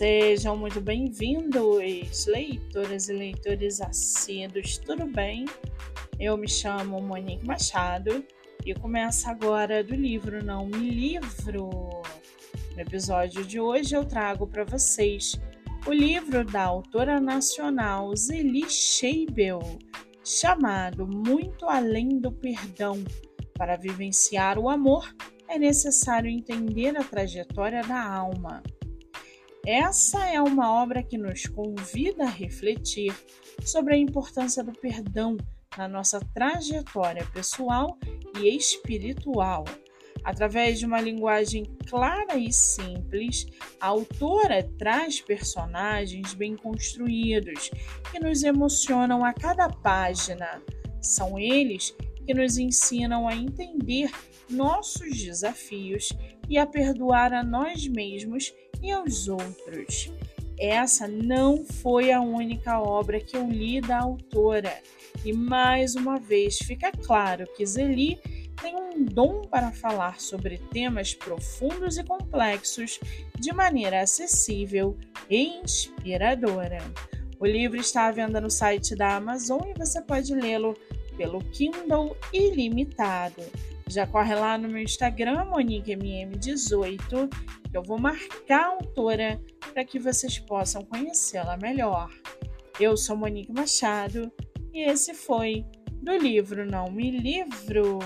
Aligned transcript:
Sejam 0.00 0.56
muito 0.56 0.80
bem-vindos, 0.80 2.24
leitoras 2.26 3.10
e 3.10 3.12
leitores 3.12 3.82
assíduos, 3.82 4.78
tudo 4.78 5.04
bem? 5.04 5.44
Eu 6.18 6.38
me 6.38 6.48
chamo 6.48 7.02
Monique 7.02 7.44
Machado 7.44 8.24
e 8.64 8.72
começo 8.72 9.28
agora 9.28 9.84
do 9.84 9.94
livro 9.94 10.42
Não 10.42 10.64
Me 10.64 10.88
Livro. 10.88 11.68
No 12.74 12.80
episódio 12.80 13.44
de 13.44 13.60
hoje 13.60 13.94
eu 13.94 14.02
trago 14.02 14.46
para 14.46 14.64
vocês 14.64 15.38
o 15.86 15.92
livro 15.92 16.46
da 16.46 16.62
autora 16.62 17.20
nacional 17.20 18.16
Zeli 18.16 18.70
Scheibel, 18.70 19.60
chamado 20.24 21.06
Muito 21.06 21.66
Além 21.66 22.18
do 22.18 22.32
Perdão. 22.32 23.04
Para 23.52 23.76
vivenciar 23.76 24.58
o 24.58 24.70
amor, 24.70 25.14
é 25.46 25.58
necessário 25.58 26.30
entender 26.30 26.96
a 26.96 27.04
trajetória 27.04 27.82
da 27.82 28.02
alma. 28.02 28.62
Essa 29.66 30.26
é 30.26 30.40
uma 30.40 30.72
obra 30.82 31.02
que 31.02 31.18
nos 31.18 31.46
convida 31.46 32.24
a 32.24 32.30
refletir 32.30 33.14
sobre 33.62 33.94
a 33.94 33.98
importância 33.98 34.64
do 34.64 34.72
perdão 34.72 35.36
na 35.76 35.86
nossa 35.86 36.18
trajetória 36.34 37.26
pessoal 37.26 37.98
e 38.38 38.56
espiritual. 38.56 39.64
Através 40.24 40.78
de 40.78 40.86
uma 40.86 41.00
linguagem 41.00 41.64
clara 41.86 42.36
e 42.36 42.52
simples, 42.52 43.46
a 43.80 43.88
autora 43.88 44.62
traz 44.78 45.20
personagens 45.20 46.34
bem 46.34 46.56
construídos 46.56 47.70
que 48.10 48.18
nos 48.18 48.42
emocionam 48.42 49.24
a 49.24 49.32
cada 49.32 49.68
página. 49.68 50.62
São 51.02 51.38
eles 51.38 51.94
que 52.26 52.34
nos 52.34 52.58
ensinam 52.58 53.28
a 53.28 53.34
entender 53.34 54.10
nossos 54.48 55.22
desafios 55.22 56.10
e 56.48 56.58
a 56.58 56.66
perdoar 56.66 57.32
a 57.32 57.42
nós 57.42 57.86
mesmos 57.86 58.52
e 58.82 58.90
aos 58.90 59.28
outros. 59.28 60.10
Essa 60.58 61.08
não 61.08 61.64
foi 61.64 62.12
a 62.12 62.20
única 62.20 62.80
obra 62.80 63.18
que 63.18 63.36
eu 63.36 63.48
li 63.48 63.80
da 63.80 64.00
autora, 64.00 64.76
e 65.24 65.32
mais 65.32 65.94
uma 65.94 66.18
vez 66.18 66.58
fica 66.58 66.92
claro 66.92 67.46
que 67.56 67.64
Zeli 67.64 68.18
tem 68.60 68.76
um 68.76 69.04
dom 69.04 69.42
para 69.42 69.72
falar 69.72 70.20
sobre 70.20 70.58
temas 70.58 71.14
profundos 71.14 71.96
e 71.96 72.04
complexos 72.04 73.00
de 73.38 73.52
maneira 73.52 74.02
acessível 74.02 74.96
e 75.30 75.60
inspiradora. 75.62 76.78
O 77.38 77.46
livro 77.46 77.80
está 77.80 78.06
à 78.06 78.12
venda 78.12 78.38
no 78.38 78.50
site 78.50 78.94
da 78.94 79.16
Amazon 79.16 79.62
e 79.64 79.78
você 79.78 80.02
pode 80.02 80.34
lê-lo 80.34 80.76
pelo 81.16 81.42
Kindle 81.44 82.14
ilimitado. 82.32 83.42
Já 83.90 84.06
corre 84.06 84.36
lá 84.36 84.56
no 84.56 84.68
meu 84.68 84.84
Instagram, 84.84 85.46
MoniqueMM18, 85.46 87.28
que 87.68 87.76
eu 87.76 87.82
vou 87.82 87.98
marcar 87.98 88.60
a 88.60 88.66
autora 88.68 89.42
para 89.72 89.84
que 89.84 89.98
vocês 89.98 90.38
possam 90.38 90.84
conhecê-la 90.84 91.56
melhor. 91.56 92.08
Eu 92.78 92.96
sou 92.96 93.16
Monique 93.16 93.52
Machado 93.52 94.30
e 94.72 94.88
esse 94.88 95.12
foi 95.12 95.66
do 96.00 96.16
livro 96.16 96.64
Não 96.64 96.88
Me 96.88 97.10
Livro. 97.10 97.98